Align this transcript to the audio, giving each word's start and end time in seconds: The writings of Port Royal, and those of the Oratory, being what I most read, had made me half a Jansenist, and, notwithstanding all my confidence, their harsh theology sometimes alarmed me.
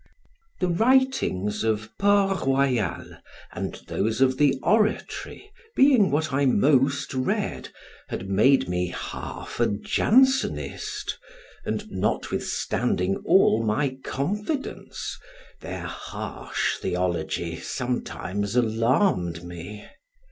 The 0.59 0.67
writings 0.67 1.63
of 1.63 1.95
Port 1.99 2.47
Royal, 2.47 3.05
and 3.51 3.75
those 3.85 4.19
of 4.19 4.39
the 4.39 4.57
Oratory, 4.63 5.51
being 5.75 6.09
what 6.09 6.33
I 6.33 6.47
most 6.47 7.13
read, 7.13 7.69
had 8.09 8.27
made 8.27 8.67
me 8.67 8.87
half 8.87 9.59
a 9.59 9.67
Jansenist, 9.67 11.19
and, 11.67 11.85
notwithstanding 11.91 13.17
all 13.27 13.61
my 13.63 13.95
confidence, 14.03 15.19
their 15.59 15.83
harsh 15.83 16.77
theology 16.79 17.57
sometimes 17.59 18.55
alarmed 18.55 19.43
me. 19.43 19.87